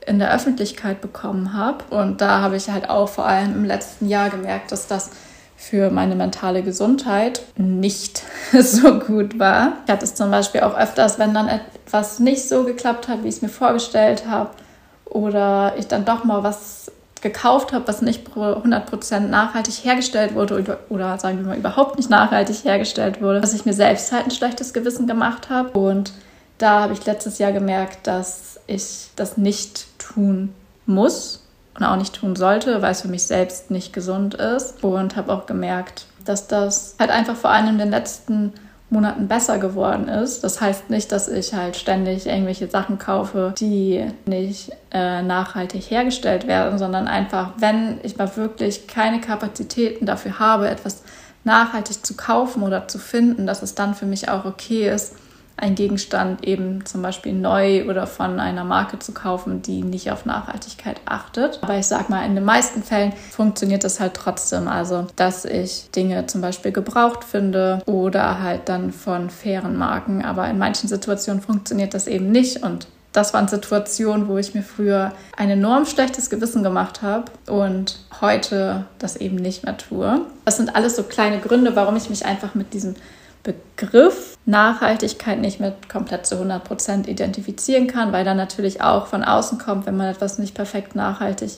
in 0.07 0.19
der 0.19 0.33
Öffentlichkeit 0.33 1.01
bekommen 1.01 1.53
habe. 1.53 1.85
Und 1.91 2.21
da 2.21 2.41
habe 2.41 2.57
ich 2.57 2.71
halt 2.71 2.89
auch 2.89 3.09
vor 3.09 3.27
allem 3.27 3.55
im 3.55 3.65
letzten 3.65 4.09
Jahr 4.09 4.31
gemerkt, 4.31 4.73
dass 4.73 4.87
das 4.87 5.11
für 5.57 5.91
meine 5.91 6.15
mentale 6.15 6.63
Gesundheit 6.63 7.43
nicht 7.57 8.23
so 8.59 9.01
gut 9.01 9.39
war. 9.39 9.73
Ich 9.87 9.93
hatte 9.93 10.05
es 10.05 10.15
zum 10.15 10.31
Beispiel 10.31 10.61
auch 10.61 10.79
öfters, 10.79 11.19
wenn 11.19 11.35
dann 11.35 11.49
etwas 11.49 12.21
nicht 12.21 12.49
so 12.49 12.65
geklappt 12.65 13.09
hat, 13.09 13.25
wie 13.25 13.29
ich 13.29 13.37
es 13.37 13.43
mir 13.43 13.49
vorgestellt 13.49 14.25
habe, 14.29 14.51
oder 15.11 15.75
ich 15.79 15.89
dann 15.89 16.05
doch 16.05 16.25
mal 16.25 16.43
was 16.43 16.91
gekauft 17.21 17.73
habe, 17.73 17.89
was 17.89 18.03
nicht 18.03 18.29
100% 18.29 19.21
nachhaltig 19.21 19.85
hergestellt 19.85 20.35
wurde 20.35 20.79
oder, 20.89 21.19
sagen 21.19 21.39
wir 21.39 21.47
mal 21.47 21.59
überhaupt 21.59 21.97
nicht 21.97 22.11
nachhaltig 22.11 22.65
hergestellt 22.65 23.21
wurde, 23.21 23.41
dass 23.41 23.55
ich 23.55 23.65
mir 23.65 23.73
selbst 23.73 24.13
halt 24.13 24.27
ein 24.27 24.31
schlechtes 24.31 24.73
Gewissen 24.73 25.07
gemacht 25.07 25.51
habe. 25.51 25.79
Und 25.79 26.13
da 26.59 26.83
habe 26.83 26.93
ich 26.93 27.05
letztes 27.07 27.39
Jahr 27.39 27.53
gemerkt, 27.53 28.07
dass 28.07 28.61
ich 28.67 29.11
das 29.17 29.37
nicht 29.37 29.87
tun 29.99 30.55
muss 30.87 31.45
und 31.77 31.85
auch 31.85 31.97
nicht 31.97 32.15
tun 32.15 32.37
sollte, 32.37 32.83
weil 32.83 32.93
es 32.93 33.03
für 33.03 33.09
mich 33.09 33.25
selbst 33.25 33.71
nicht 33.71 33.93
gesund 33.93 34.35
ist. 34.35 34.83
Und 34.85 35.17
habe 35.17 35.33
auch 35.33 35.47
gemerkt, 35.47 36.07
dass 36.25 36.47
das 36.47 36.95
halt 36.99 37.11
einfach 37.11 37.37
vor 37.37 37.51
allem 37.51 37.69
in 37.69 37.79
den 37.79 37.91
letzten 37.91 38.53
Monaten 38.91 39.29
besser 39.29 39.59
geworden 39.59 40.09
ist. 40.09 40.43
Das 40.45 40.61
heißt 40.61 40.89
nicht, 40.89 41.13
dass 41.13 41.29
ich 41.29 41.53
halt 41.53 41.77
ständig 41.77 42.27
irgendwelche 42.27 42.71
Sachen 42.71 42.99
kaufe, 42.99 43.55
die 43.59 44.07
nicht 44.25 44.71
äh, 44.91 45.23
nachhaltig 45.23 45.91
hergestellt 45.91 46.47
werden, 46.47 46.79
sondern 46.79 47.07
einfach, 47.07 47.53
wenn 47.59 47.99
ich 48.03 48.17
mal 48.17 48.35
wirklich 48.37 48.87
keine 48.87 49.21
Kapazitäten 49.21 50.07
dafür 50.07 50.39
habe, 50.39 50.69
etwas 50.69 51.03
nachhaltig 51.45 52.05
zu 52.05 52.17
kaufen 52.17 52.63
oder 52.63 52.89
zu 52.89 52.99
finden, 52.99 53.47
dass 53.47 53.63
es 53.63 53.75
dann 53.75 53.95
für 53.95 54.07
mich 54.07 54.29
auch 54.29 54.45
okay 54.45 54.89
ist, 54.89 55.15
ein 55.59 55.75
Gegenstand 55.75 56.47
eben 56.47 56.85
zum 56.87 57.03
Beispiel 57.03 57.33
neu 57.33 57.89
oder 57.89 58.07
von 58.07 58.41
einer 58.41 58.65
Marke 58.65 58.99
zu 58.99 59.13
kaufen, 59.13 59.63
die 59.63 59.83
nicht 59.83 60.11
auf 60.11 60.25
Nachhaltigkeit 60.25 61.01
achtet. 61.05 61.59
Aber 61.63 61.77
ich 61.77 61.87
sag 61.87 62.09
mal, 62.09 62.25
in 62.25 62.35
den 62.35 62.45
meisten 62.45 62.83
Fällen 62.83 63.13
funktioniert 63.31 63.85
das 63.85 64.01
halt 64.01 64.15
trotzdem. 64.15 64.69
Also, 64.69 65.07
dass 65.17 65.45
ich 65.45 65.91
Dinge 65.91 66.27
zum 66.27 66.41
Beispiel 66.41 66.73
gebraucht 66.73 67.25
finde 67.25 67.83
oder 67.87 68.41
halt 68.41 68.69
dann 68.69 68.93
von 68.93 69.31
fairen 69.31 69.77
Marken. 69.77 70.25
Aber 70.25 70.49
in 70.49 70.59
manchen 70.59 70.89
Situationen 70.89 71.43
funktioniert 71.43 71.95
das 71.95 72.07
eben 72.07 72.31
nicht 72.31 72.63
und 72.63 72.87
das 73.13 73.33
waren 73.33 73.49
Situationen, 73.49 74.29
wo 74.29 74.37
ich 74.37 74.55
mir 74.55 74.63
früher 74.63 75.13
ein 75.37 75.51
enorm 75.51 75.87
schlechtes 75.87 76.29
Gewissen 76.31 76.63
gemacht 76.63 77.03
habe 77.03 77.25
und 77.47 77.99
heute 78.21 78.85
das 78.99 79.17
eben 79.17 79.37
nicht 79.37 79.65
mehr 79.65 79.77
tue. 79.77 80.21
Das 80.45 80.59
sind 80.59 80.77
alles 80.77 80.97
so 80.97 81.03
kleine 81.03 81.41
Gründe, 81.41 81.75
warum 81.75 81.97
ich 81.97 82.11
mich 82.11 82.27
einfach 82.27 82.55
mit 82.55 82.75
diesem 82.75 82.95
Begriff 83.43 84.37
Nachhaltigkeit 84.47 85.41
nicht 85.41 85.61
mit 85.61 85.89
komplett 85.89 86.27
zu 86.27 86.37
100 86.37 86.65
Prozent 86.65 87.09
identifizieren 87.09 87.87
kann, 87.87 88.13
weil 88.13 88.25
dann 88.25 88.37
natürlich 88.37 88.83
auch 88.83 89.07
von 89.07 89.25
außen 89.25 89.59
kommt, 89.59 89.87
wenn 89.87 89.97
man 89.97 90.09
etwas 90.09 90.39
nicht 90.39 90.55
perfekt 90.55 90.95
nachhaltig 90.95 91.53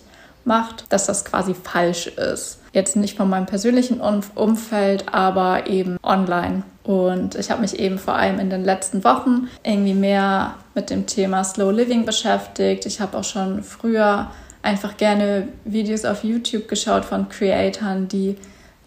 macht, 0.45 0.85
dass 0.89 1.07
das 1.07 1.25
quasi 1.25 1.55
falsch 1.55 2.07
ist. 2.07 2.61
Jetzt 2.73 2.97
nicht 2.97 3.17
von 3.17 3.29
meinem 3.29 3.47
persönlichen 3.47 4.01
Umfeld, 4.01 5.13
aber 5.13 5.67
eben 5.67 5.99
online. 6.03 6.63
Und 6.83 7.35
ich 7.35 7.51
habe 7.51 7.61
mich 7.61 7.79
eben 7.79 7.99
vor 7.99 8.15
allem 8.15 8.39
in 8.39 8.51
den 8.51 8.65
letzten 8.65 9.05
Wochen 9.05 9.49
irgendwie 9.65 9.95
mehr 9.95 10.55
mit 10.75 10.91
dem 10.91 11.07
Thema 11.07 11.45
Slow 11.45 11.73
Living 11.73 12.05
beschäftigt. 12.05 12.87
Ich 12.87 13.01
habe 13.01 13.19
auch 13.19 13.25
schon 13.25 13.63
früher 13.63 14.31
einfach 14.63 14.97
gerne 14.97 15.49
Videos 15.65 16.05
auf 16.05 16.25
YouTube 16.25 16.69
geschaut 16.69 17.05
von 17.05 17.29
Creatoren, 17.29 18.09
die 18.09 18.37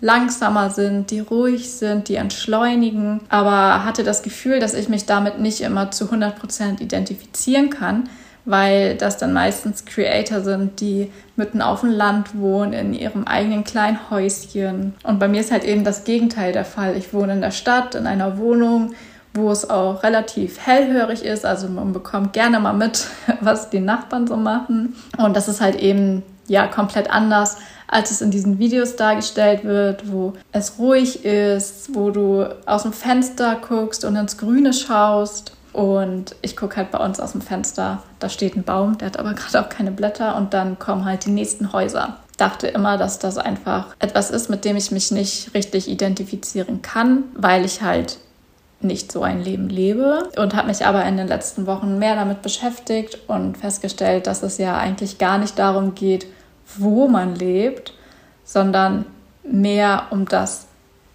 langsamer 0.03 0.69
sind, 0.69 1.11
die 1.11 1.21
ruhig 1.21 1.71
sind, 1.71 2.09
die 2.09 2.15
entschleunigen, 2.15 3.21
aber 3.29 3.85
hatte 3.85 4.03
das 4.03 4.21
Gefühl, 4.21 4.59
dass 4.59 4.73
ich 4.73 4.89
mich 4.89 5.05
damit 5.05 5.39
nicht 5.39 5.61
immer 5.61 5.91
zu 5.91 6.05
100% 6.05 6.81
identifizieren 6.81 7.69
kann, 7.69 8.09
weil 8.43 8.95
das 8.95 9.17
dann 9.17 9.31
meistens 9.31 9.85
Creator 9.85 10.41
sind, 10.41 10.81
die 10.81 11.09
mitten 11.37 11.61
auf 11.61 11.79
dem 11.79 11.91
Land 11.91 12.37
wohnen, 12.37 12.73
in 12.73 12.93
ihrem 12.93 13.23
eigenen 13.23 13.63
kleinen 13.63 14.09
Häuschen. 14.09 14.93
Und 15.03 15.19
bei 15.19 15.29
mir 15.29 15.39
ist 15.39 15.53
halt 15.53 15.63
eben 15.63 15.85
das 15.85 16.03
Gegenteil 16.03 16.51
der 16.51 16.65
Fall. 16.65 16.97
Ich 16.97 17.13
wohne 17.13 17.31
in 17.31 17.41
der 17.41 17.51
Stadt, 17.51 17.95
in 17.95 18.05
einer 18.05 18.37
Wohnung, 18.37 18.95
wo 19.33 19.51
es 19.51 19.69
auch 19.69 20.03
relativ 20.03 20.59
hellhörig 20.59 21.23
ist. 21.23 21.45
Also 21.45 21.69
man 21.69 21.93
bekommt 21.93 22.33
gerne 22.33 22.59
mal 22.59 22.73
mit, 22.73 23.07
was 23.39 23.69
die 23.69 23.79
Nachbarn 23.79 24.27
so 24.27 24.35
machen. 24.35 24.97
Und 25.17 25.37
das 25.37 25.47
ist 25.47 25.61
halt 25.61 25.77
eben 25.77 26.23
ja 26.47 26.67
komplett 26.67 27.09
anders 27.09 27.57
als 27.93 28.09
es 28.09 28.21
in 28.21 28.31
diesen 28.31 28.57
Videos 28.57 28.95
dargestellt 28.95 29.63
wird, 29.63 30.11
wo 30.11 30.33
es 30.51 30.79
ruhig 30.79 31.23
ist, 31.23 31.93
wo 31.93 32.09
du 32.09 32.43
aus 32.65 32.83
dem 32.83 32.91
Fenster 32.91 33.55
guckst 33.67 34.03
und 34.03 34.15
ins 34.15 34.37
Grüne 34.37 34.73
schaust. 34.73 35.53
Und 35.73 36.35
ich 36.41 36.55
gucke 36.55 36.77
halt 36.77 36.91
bei 36.91 36.97
uns 36.99 37.19
aus 37.19 37.31
dem 37.31 37.41
Fenster, 37.41 38.03
da 38.19 38.29
steht 38.29 38.55
ein 38.55 38.63
Baum, 38.63 38.97
der 38.97 39.07
hat 39.07 39.17
aber 39.17 39.33
gerade 39.35 39.61
auch 39.61 39.69
keine 39.69 39.91
Blätter 39.91 40.35
und 40.35 40.53
dann 40.53 40.79
kommen 40.79 41.05
halt 41.05 41.25
die 41.25 41.31
nächsten 41.31 41.71
Häuser. 41.71 42.17
Dachte 42.37 42.67
immer, 42.67 42.97
dass 42.97 43.19
das 43.19 43.37
einfach 43.37 43.95
etwas 43.99 44.31
ist, 44.31 44.49
mit 44.49 44.65
dem 44.65 44.75
ich 44.75 44.89
mich 44.91 45.11
nicht 45.11 45.53
richtig 45.53 45.87
identifizieren 45.87 46.81
kann, 46.81 47.25
weil 47.35 47.63
ich 47.63 47.83
halt 47.83 48.17
nicht 48.83 49.11
so 49.11 49.23
ein 49.23 49.41
Leben 49.43 49.69
lebe 49.69 50.29
und 50.37 50.55
habe 50.55 50.67
mich 50.67 50.85
aber 50.85 51.05
in 51.05 51.17
den 51.17 51.27
letzten 51.27 51.65
Wochen 51.65 51.99
mehr 51.99 52.15
damit 52.15 52.41
beschäftigt 52.41 53.19
und 53.27 53.57
festgestellt, 53.57 54.27
dass 54.27 54.43
es 54.43 54.57
ja 54.57 54.77
eigentlich 54.77 55.17
gar 55.17 55.37
nicht 55.37 55.57
darum 55.59 55.95
geht, 55.95 56.25
wo 56.77 57.07
man 57.07 57.35
lebt, 57.35 57.93
sondern 58.43 59.05
mehr 59.43 60.07
um 60.11 60.25
das 60.25 60.67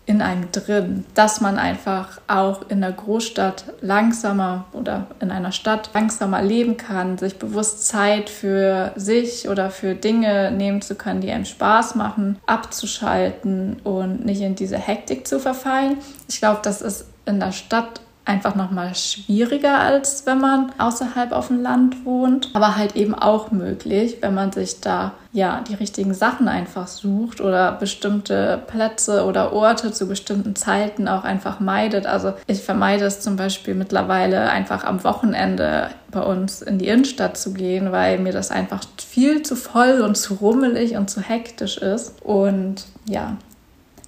in 0.09 0.23
einem 0.23 0.51
drin, 0.53 1.05
dass 1.15 1.43
man 1.43 1.59
einfach 1.59 2.19
auch 2.29 2.63
in 2.71 2.81
der 2.81 2.93
Großstadt 2.93 3.65
langsamer 3.83 4.65
oder 4.73 5.07
in 5.21 5.31
einer 5.31 5.53
Stadt 5.53 5.91
langsamer 5.93 6.41
leben 6.41 6.79
kann, 6.79 7.19
sich 7.19 7.39
bewusst 7.39 7.87
Zeit 7.87 8.31
für 8.31 8.93
sich 8.97 9.51
oder 9.51 9.69
für 9.69 9.95
Dinge 9.95 10.51
nehmen 10.51 10.81
zu 10.81 10.95
können, 10.95 11.21
die 11.21 11.31
einem 11.31 11.45
Spaß 11.45 11.95
machen, 11.95 12.39
abzuschalten 12.47 13.81
und 13.85 14.25
nicht 14.25 14.41
in 14.41 14.55
diese 14.55 14.79
Hektik 14.79 15.29
zu 15.29 15.39
verfallen. 15.39 15.99
Ich 16.27 16.39
glaube, 16.39 16.61
das 16.63 16.81
ist 16.81 17.08
in 17.29 17.39
der 17.39 17.53
Stadt 17.53 18.01
einfach 18.29 18.55
noch 18.55 18.71
mal 18.71 18.95
schwieriger 18.95 19.79
als 19.79 20.27
wenn 20.27 20.39
man 20.39 20.71
außerhalb 20.77 21.33
auf 21.33 21.49
dem 21.49 21.63
Land 21.63 22.05
wohnt, 22.05 22.51
aber 22.53 22.77
halt 22.77 22.95
eben 22.95 23.15
auch 23.15 23.51
möglich, 23.51 24.19
wenn 24.21 24.35
man 24.35 24.53
sich 24.53 24.81
da 24.81 25.13
ja 25.33 25.63
die 25.67 25.75
richtigen 25.75 26.13
Sachen 26.13 26.47
einfach 26.47 26.89
sucht 26.89 27.41
oder 27.41 27.73
bestimmte 27.73 28.61
Plätze 28.67 29.25
oder 29.25 29.53
Orte 29.53 29.93
zu 29.93 30.07
bestimmten 30.07 30.55
Zeiten 30.57 31.09
auch 31.09 31.25
einfach 31.25 31.59
meidet. 31.59 32.07
Also 32.07 32.35
ich 32.47 32.61
vermeide 32.61 33.07
es 33.07 33.21
zum 33.21 33.37
Beispiel 33.37 33.75
mittlerweile 33.75 34.51
einfach 34.51 34.85
am 34.85 35.05
Wochenende 35.05 35.89
bei 36.11 36.21
uns 36.21 36.61
in 36.61 36.79
die 36.79 36.89
Innenstadt 36.89 37.39
zu 37.39 37.55
gehen, 37.55 37.93
weil 37.93 38.19
mir 38.19 38.33
das 38.33 38.51
einfach 38.51 38.83
viel 38.99 39.43
zu 39.43 39.57
voll 39.57 40.03
und 40.03 40.17
zu 40.17 40.35
rummelig 40.35 40.97
und 40.97 41.09
zu 41.09 41.23
hektisch 41.23 41.79
ist. 41.79 42.21
Und 42.23 42.85
ja, 43.07 43.37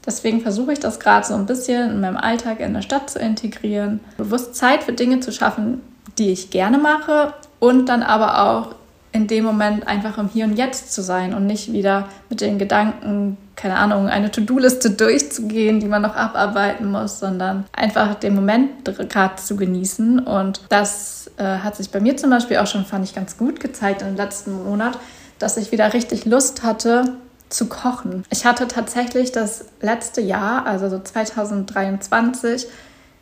Deswegen 0.07 0.41
versuche 0.41 0.73
ich 0.73 0.81
das 0.81 0.99
gerade 0.99 1.27
so 1.27 1.35
ein 1.35 1.47
bisschen 1.47 1.91
in 1.91 2.01
meinem 2.01 2.17
Alltag 2.17 2.61
in 2.61 2.75
der 2.75 2.83
Stadt 2.83 3.11
zu 3.11 3.19
integrieren, 3.19 4.01
bewusst 4.17 4.55
Zeit 4.55 4.83
für 4.83 4.93
Dinge 4.93 5.21
zu 5.21 5.33
schaffen, 5.33 5.83
die 6.19 6.31
ich 6.31 6.51
gerne 6.51 6.79
mache 6.79 7.35
und 7.59 7.87
dann 7.89 8.03
aber 8.03 8.43
auch 8.43 8.75
in 9.13 9.27
dem 9.27 9.45
Moment 9.45 9.89
einfach 9.89 10.19
im 10.19 10.29
Hier 10.29 10.45
und 10.45 10.57
Jetzt 10.57 10.93
zu 10.93 11.03
sein 11.03 11.35
und 11.35 11.47
nicht 11.47 11.73
wieder 11.73 12.09
mit 12.29 12.41
den 12.41 12.59
Gedanken, 12.59 13.37
keine 13.57 13.77
Ahnung, 13.77 14.09
eine 14.09 14.31
To-Do-Liste 14.31 14.91
durchzugehen, 14.97 15.81
die 15.81 15.87
man 15.87 16.03
noch 16.03 16.15
abarbeiten 16.15 16.91
muss, 16.91 17.19
sondern 17.19 17.65
einfach 17.73 18.15
den 18.15 18.35
Moment 18.35 18.85
gerade 18.85 19.37
zu 19.37 19.57
genießen. 19.57 20.21
Und 20.21 20.63
das 20.69 21.31
äh, 21.39 21.45
hat 21.45 21.77
sich 21.77 21.91
bei 21.91 22.01
mir 22.01 22.17
zum 22.17 22.31
Beispiel 22.31 22.59
auch 22.59 22.67
schon, 22.67 22.85
fand 22.85 23.05
ich, 23.05 23.15
ganz 23.15 23.37
gut 23.37 23.59
gezeigt 23.59 24.03
im 24.03 24.17
letzten 24.17 24.65
Monat, 24.65 24.99
dass 25.39 25.57
ich 25.57 25.73
wieder 25.73 25.93
richtig 25.93 26.25
Lust 26.25 26.63
hatte, 26.63 27.17
zu 27.51 27.69
kochen. 27.69 28.25
Ich 28.31 28.47
hatte 28.47 28.69
tatsächlich 28.69 29.33
das 29.33 29.67
letzte 29.81 30.21
Jahr, 30.21 30.67
also 30.67 30.89
so 30.89 30.99
2023, 30.99 32.67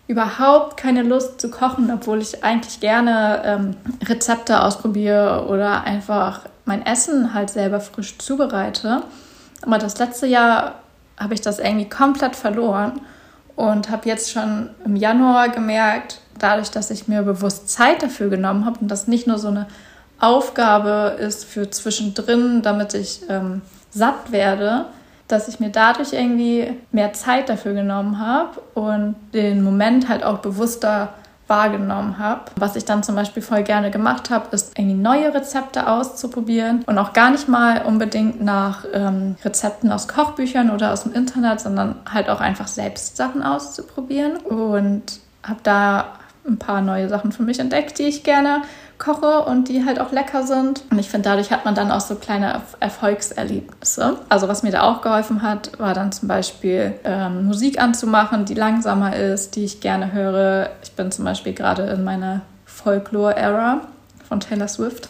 überhaupt 0.06 0.76
keine 0.76 1.02
Lust 1.02 1.40
zu 1.40 1.50
kochen, 1.50 1.90
obwohl 1.92 2.22
ich 2.22 2.44
eigentlich 2.44 2.80
gerne 2.80 3.42
ähm, 3.44 3.76
Rezepte 4.06 4.62
ausprobiere 4.62 5.46
oder 5.48 5.84
einfach 5.84 6.42
mein 6.64 6.84
Essen 6.84 7.34
halt 7.34 7.50
selber 7.50 7.80
frisch 7.80 8.16
zubereite. 8.18 9.02
Aber 9.62 9.78
das 9.78 9.98
letzte 9.98 10.26
Jahr 10.26 10.76
habe 11.18 11.34
ich 11.34 11.40
das 11.40 11.58
irgendwie 11.58 11.88
komplett 11.88 12.36
verloren 12.36 13.00
und 13.56 13.90
habe 13.90 14.08
jetzt 14.08 14.30
schon 14.30 14.70
im 14.84 14.96
Januar 14.96 15.48
gemerkt, 15.48 16.20
dadurch, 16.38 16.70
dass 16.70 16.90
ich 16.90 17.08
mir 17.08 17.22
bewusst 17.22 17.68
Zeit 17.68 18.02
dafür 18.02 18.28
genommen 18.28 18.64
habe 18.64 18.78
und 18.80 18.88
das 18.88 19.08
nicht 19.08 19.26
nur 19.26 19.38
so 19.38 19.48
eine 19.48 19.66
Aufgabe 20.20 21.16
ist 21.18 21.44
für 21.44 21.68
zwischendrin, 21.70 22.62
damit 22.62 22.94
ich 22.94 23.22
ähm, 23.28 23.62
satt 23.90 24.32
werde, 24.32 24.86
dass 25.28 25.48
ich 25.48 25.60
mir 25.60 25.70
dadurch 25.70 26.12
irgendwie 26.12 26.72
mehr 26.90 27.12
Zeit 27.12 27.48
dafür 27.48 27.74
genommen 27.74 28.18
habe 28.18 28.60
und 28.74 29.14
den 29.34 29.62
Moment 29.62 30.08
halt 30.08 30.24
auch 30.24 30.38
bewusster 30.38 31.10
wahrgenommen 31.48 32.18
habe. 32.18 32.42
Was 32.56 32.76
ich 32.76 32.84
dann 32.84 33.02
zum 33.02 33.14
Beispiel 33.14 33.42
voll 33.42 33.62
gerne 33.62 33.90
gemacht 33.90 34.30
habe, 34.30 34.54
ist 34.54 34.78
irgendwie 34.78 34.96
neue 34.96 35.34
Rezepte 35.34 35.88
auszuprobieren 35.88 36.82
und 36.86 36.98
auch 36.98 37.12
gar 37.14 37.30
nicht 37.30 37.48
mal 37.48 37.82
unbedingt 37.86 38.42
nach 38.42 38.84
ähm, 38.92 39.36
Rezepten 39.44 39.90
aus 39.90 40.08
Kochbüchern 40.08 40.70
oder 40.70 40.92
aus 40.92 41.04
dem 41.04 41.14
Internet, 41.14 41.60
sondern 41.60 41.96
halt 42.10 42.28
auch 42.28 42.40
einfach 42.40 42.68
selbst 42.68 43.16
Sachen 43.16 43.42
auszuprobieren 43.42 44.36
und 44.36 45.20
habe 45.42 45.60
da 45.62 46.04
ein 46.46 46.58
paar 46.58 46.80
neue 46.80 47.08
Sachen 47.08 47.32
für 47.32 47.42
mich 47.42 47.58
entdeckt, 47.58 47.98
die 47.98 48.04
ich 48.04 48.24
gerne 48.24 48.62
koche 48.98 49.44
und 49.44 49.68
die 49.68 49.84
halt 49.84 50.00
auch 50.00 50.12
lecker 50.12 50.42
sind. 50.42 50.82
Und 50.90 50.98
ich 50.98 51.08
finde, 51.08 51.28
dadurch 51.28 51.50
hat 51.50 51.64
man 51.64 51.74
dann 51.74 51.90
auch 51.90 52.00
so 52.00 52.16
kleine 52.16 52.60
Erfolgserlebnisse. 52.80 54.16
Also 54.28 54.48
was 54.48 54.62
mir 54.62 54.72
da 54.72 54.82
auch 54.82 55.02
geholfen 55.02 55.42
hat, 55.42 55.78
war 55.78 55.94
dann 55.94 56.12
zum 56.12 56.28
Beispiel 56.28 56.94
ähm, 57.04 57.46
Musik 57.46 57.80
anzumachen, 57.80 58.44
die 58.44 58.54
langsamer 58.54 59.16
ist, 59.16 59.56
die 59.56 59.64
ich 59.64 59.80
gerne 59.80 60.12
höre. 60.12 60.70
Ich 60.82 60.92
bin 60.92 61.10
zum 61.12 61.24
Beispiel 61.24 61.54
gerade 61.54 61.84
in 61.84 62.04
meiner 62.04 62.42
Folklore-Era 62.66 63.82
von 64.28 64.40
Taylor 64.40 64.68
Swift. 64.68 65.08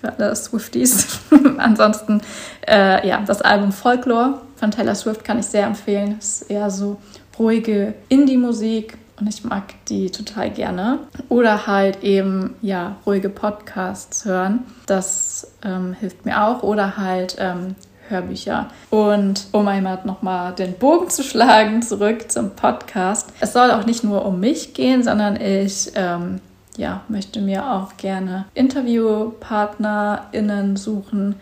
Für 0.00 0.12
alle 0.12 0.34
Swifties. 0.36 1.18
Ansonsten, 1.58 2.20
äh, 2.66 3.06
ja, 3.06 3.22
das 3.26 3.42
Album 3.42 3.72
Folklore 3.72 4.40
von 4.56 4.70
Taylor 4.70 4.94
Swift 4.94 5.24
kann 5.24 5.38
ich 5.38 5.46
sehr 5.46 5.66
empfehlen. 5.66 6.16
Es 6.18 6.42
ist 6.42 6.50
eher 6.50 6.70
so 6.70 6.98
ruhige 7.38 7.94
Indie-Musik 8.08 8.96
und 9.18 9.28
ich 9.28 9.44
mag 9.44 9.74
die 9.88 10.10
total 10.10 10.50
gerne. 10.50 11.00
Oder 11.28 11.66
halt 11.66 12.02
eben, 12.02 12.54
ja, 12.62 12.96
ruhige 13.06 13.28
Podcasts 13.28 14.24
hören. 14.24 14.60
Das 14.86 15.52
ähm, 15.64 15.92
hilft 15.92 16.24
mir 16.24 16.44
auch. 16.44 16.62
Oder 16.62 16.96
halt 16.96 17.36
ähm, 17.38 17.74
Hörbücher. 18.08 18.68
Und 18.90 19.46
um 19.52 19.68
einmal 19.68 20.00
nochmal 20.04 20.52
den 20.54 20.72
Bogen 20.74 21.10
zu 21.10 21.22
schlagen, 21.22 21.82
zurück 21.82 22.28
zum 22.30 22.56
Podcast. 22.56 23.32
Es 23.40 23.52
soll 23.52 23.70
auch 23.70 23.84
nicht 23.86 24.02
nur 24.04 24.26
um 24.26 24.40
mich 24.40 24.74
gehen, 24.74 25.02
sondern 25.02 25.40
ich 25.40 25.92
ähm, 25.94 26.40
ja, 26.76 27.00
möchte 27.08 27.40
mir 27.40 27.70
auch 27.70 27.96
gerne 27.96 28.44
InterviewpartnerInnen 28.54 30.76
suchen, 30.76 31.36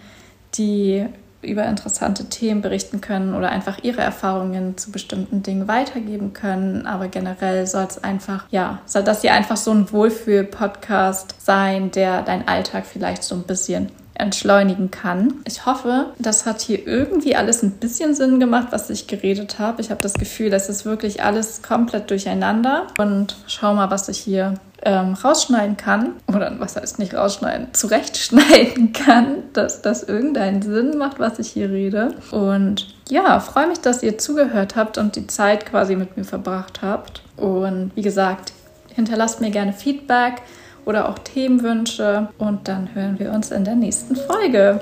die 0.55 1.07
über 1.43 1.65
interessante 1.67 2.27
Themen 2.27 2.63
berichten 2.63 3.01
können 3.01 3.35
oder 3.35 3.51
einfach 3.51 3.79
ihre 3.83 4.01
Erfahrungen 4.01 4.77
zu 4.77 4.91
bestimmten 4.93 5.43
Dingen 5.43 5.69
weitergeben 5.69 6.33
können. 6.33 6.87
Aber 6.87 7.09
generell 7.09 7.67
soll 7.67 7.85
es 7.85 8.03
einfach, 8.03 8.45
ja, 8.51 8.81
soll 8.87 9.03
das 9.03 9.23
hier 9.23 9.35
einfach 9.35 9.57
so 9.57 9.73
ein 9.73 9.91
Wohlfühl-Podcast 9.93 11.35
sein, 11.39 11.91
der 11.91 12.23
deinen 12.23 12.49
Alltag 12.49 12.87
vielleicht 12.87 13.25
so 13.25 13.35
ein 13.35 13.43
bisschen 13.43 13.91
entschleunigen 14.15 14.91
kann. 14.91 15.35
Ich 15.47 15.67
hoffe, 15.67 16.07
das 16.19 16.47
hat 16.47 16.61
hier 16.61 16.87
irgendwie 16.87 17.35
alles 17.35 17.63
ein 17.63 17.73
bisschen 17.73 18.15
Sinn 18.15 18.41
gemacht, 18.41 18.69
was 18.71 18.91
ich 18.91 19.07
geredet 19.07 19.59
habe. 19.59 19.81
Ich 19.81 19.91
habe 19.91 20.01
das 20.01 20.15
Gefühl, 20.15 20.51
das 20.51 20.69
ist 20.69 20.85
wirklich 20.85 21.23
alles 21.23 21.63
komplett 21.63 22.11
durcheinander. 22.11 22.87
Und 22.99 23.37
schau 23.47 23.75
mal, 23.75 23.91
was 23.91 24.09
ich 24.09 24.19
hier 24.19 24.55
ähm, 24.85 25.15
rausschneiden 25.15 25.77
kann, 25.77 26.13
oder 26.27 26.53
was 26.59 26.77
heißt 26.77 26.99
nicht 26.99 27.15
rausschneiden, 27.15 27.69
zurechtschneiden 27.73 28.93
kann, 29.07 29.45
dass 29.53 29.83
das 29.83 30.03
irgendeinen 30.03 30.63
Sinn 30.63 30.99
macht, 30.99 31.19
was 31.19 31.39
ich 31.39 31.49
hier 31.49 31.71
rede. 31.71 32.15
Und 32.31 32.95
ja, 33.09 33.41
freue 33.41 33.69
mich, 33.69 33.81
dass 33.81 34.03
ihr 34.03 34.19
zugehört 34.19 34.77
habt 34.77 34.99
und 34.99 35.17
die 35.17 35.27
Zeit 35.27 35.67
quasi 35.67 35.97
mit 35.97 36.17
mir 36.17 36.25
verbracht 36.25 36.83
habt. 36.83 37.23
Und 37.37 37.93
wie 37.95 38.03
gesagt, 38.03 38.53
hinterlasst 38.95 39.41
mir 39.41 39.51
gerne 39.51 39.73
Feedback 39.73 40.43
oder 40.85 41.09
auch 41.09 41.19
Themenwünsche 41.19 42.29
und 42.39 42.69
dann 42.69 42.95
hören 42.95 43.19
wir 43.19 43.33
uns 43.33 43.51
in 43.51 43.65
der 43.65 43.77
nächsten 43.77 44.17
Folge. 44.17 44.81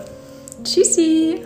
Tschüssi! 0.64 1.42